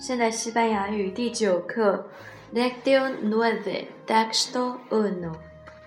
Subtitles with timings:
[0.00, 2.08] 现在西班牙语第九课
[2.54, 5.34] ，Lectio nueve, texto uno。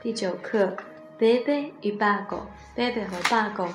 [0.03, 0.77] 第九课
[1.17, 3.69] ，Bebe y Bago，Bebe 和 Bago。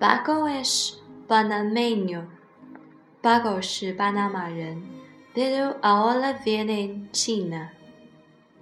[0.00, 0.94] Bago es
[1.28, 4.82] panameño，Bago 是巴拿马人。
[5.34, 7.68] Pero ahora vive en China，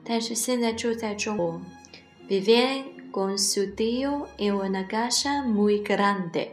[0.02, 1.60] 但是现在住在中国。
[2.29, 6.48] Vive con su tío en una casa muy grande，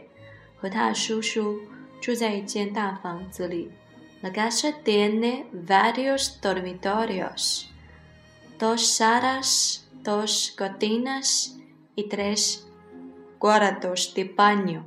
[0.60, 1.58] 和他的叔叔
[2.00, 3.72] 住在一间大房子里。
[4.20, 7.70] La casa tiene varios dormitorios,
[8.58, 11.56] dos salas, dos cocinas
[11.94, 12.66] y tres
[13.38, 14.82] cuartos de baño。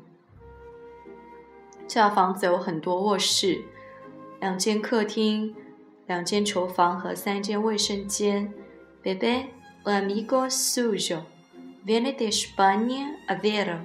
[1.87, 3.63] 这套房子有很多卧室，
[4.41, 5.55] 两间客厅，
[6.07, 8.53] 两间厨房和三间卫生间。
[9.01, 9.47] Bebe,
[9.85, 11.23] un amigo suyo,
[11.85, 13.79] viene de España a verlo。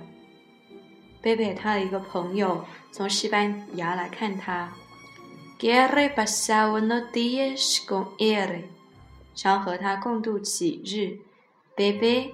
[1.22, 4.72] 贝贝他的一个朋友从西班牙来看他。
[5.57, 8.63] Quiere pasar unos días con él，
[9.35, 11.19] 想和他共度几日。
[11.77, 12.33] Bebé,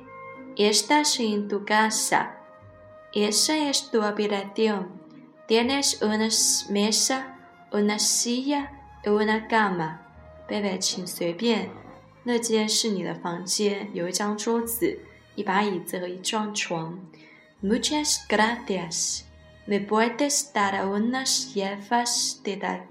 [0.55, 2.37] estás en tu casa.
[3.13, 4.87] Esa es tu habitación.
[5.47, 6.29] Tienes una
[6.69, 7.37] mesa,
[7.71, 8.71] una silla
[9.03, 9.99] y una cama.
[10.47, 11.69] 贝贝，请随便。
[12.23, 14.99] 那间是你的房间，有一张桌子、
[15.35, 16.99] 一把椅子和一张床。
[17.61, 19.23] Muchas gracias.
[19.65, 22.85] ¿Me puedes dar unas llaves de la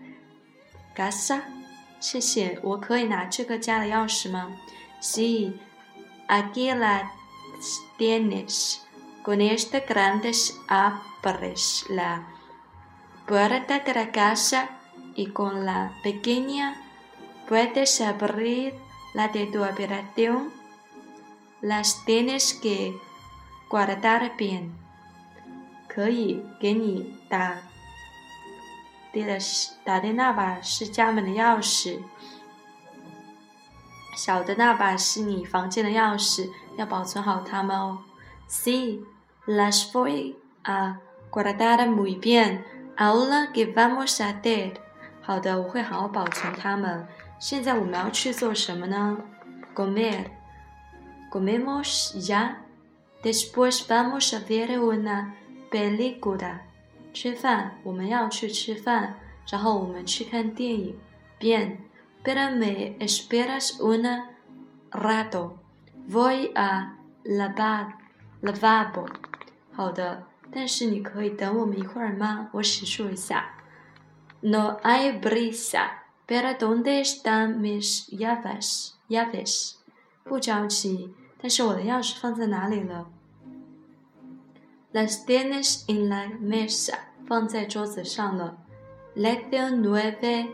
[0.95, 1.43] casa，
[2.01, 2.59] 谢谢。
[2.63, 4.57] 我可以拿这个家的钥匙吗？
[5.01, 5.59] Sí,
[6.27, 7.07] aquí las
[7.99, 8.79] tienes.
[9.23, 12.27] Con esta grandes abres la
[13.27, 14.69] puerta de la casa
[15.15, 16.77] y con la pequeña
[17.49, 18.75] puedes abrir
[19.15, 20.53] la de tu habitación.
[21.61, 22.95] Las tienes que
[23.69, 24.75] guardar bien.
[25.89, 27.57] 可以给你打
[29.14, 29.40] 打的
[29.84, 32.00] 打的那把是家门的钥匙，
[34.16, 38.00] 小的那把是你房间的钥匙，要保存好它们哦。
[38.50, 39.04] Sí,
[39.46, 41.00] las voy a
[41.32, 42.64] guardar muy bien.
[42.98, 44.74] Ahora que vamos a hacer？
[45.22, 47.08] 好的，我会好好保存它们。
[47.40, 49.18] 现在我们要去做什么呢
[49.74, 50.26] ？Comer.
[51.32, 52.58] Comemos ya.
[53.24, 55.36] Después vamos a ver una
[55.70, 56.62] película.
[57.14, 59.16] 吃饭，我们要去吃饭，
[59.50, 60.96] 然后我们去看电影。
[61.40, 61.78] Bien,
[62.24, 64.04] pero me esperas un
[64.92, 65.58] rato.
[66.10, 67.94] Voy a lavar,
[68.42, 69.08] lavabo.
[69.72, 72.50] 好的，但是你可以等我们一会儿吗？
[72.54, 73.56] 我洗漱一下。
[74.42, 76.02] No hay prisa.
[76.28, 78.92] Pero dónde están mis llaves?
[79.10, 79.74] Llaves.
[80.24, 83.10] 不着急，但是我的钥匙放在哪里了
[84.93, 86.95] ？Las tienes en la mesa，
[87.27, 88.57] 放在桌子上了。
[89.15, 90.49] Lección nueve,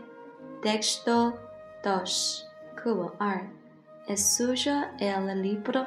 [0.61, 1.33] texto
[1.83, 2.43] dos，
[2.75, 3.47] 课文二。
[4.07, 5.85] Es suyo el libro？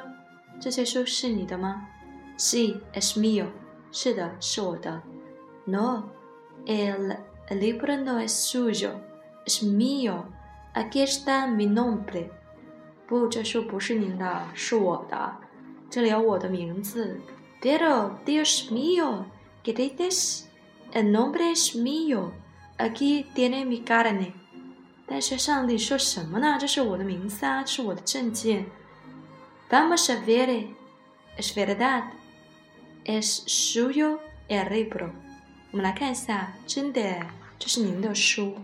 [0.59, 1.87] 这些书是你的吗？
[2.37, 3.47] Sí, es mío。
[3.91, 5.01] 是的，是我的。
[5.65, 6.09] No,
[6.65, 7.17] el
[7.49, 8.91] libro no es suyo,
[9.45, 10.25] es mío.
[10.73, 12.29] Aquí está mi nombre。
[13.07, 15.35] 不，这书不是您的，是我的。
[15.89, 17.19] 这里有我的名字。
[17.61, 19.25] Pero Dios mío,
[19.63, 20.49] ¿qué dices?
[20.93, 22.31] El nombre es mío.
[22.77, 24.33] Aquí tiene mi carne.
[25.07, 26.57] 但是上帝说什么呢？
[26.59, 28.65] 这是我的名字啊，这是我的证件。
[29.69, 30.67] Vamos a ver.
[31.37, 32.03] Es verdad.
[33.05, 34.19] Es suyo
[34.49, 35.11] el libro.
[35.71, 37.25] 我们来看一下，真的，
[37.57, 38.55] 这是您的书。